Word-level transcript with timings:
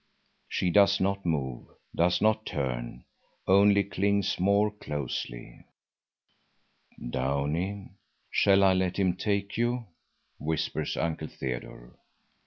She 0.49 0.71
does 0.71 0.99
not 0.99 1.27
move, 1.27 1.67
does 1.93 2.21
not 2.23 2.43
turn, 2.47 3.03
only 3.47 3.83
clings 3.83 4.39
more 4.39 4.71
closely. 4.71 5.63
"Downie, 7.11 7.91
shall 8.31 8.63
I 8.63 8.73
let 8.73 8.97
him 8.97 9.15
take 9.15 9.57
you?" 9.57 9.85
whispers 10.39 10.97
Uncle 10.97 11.27
Theodore. 11.27 11.99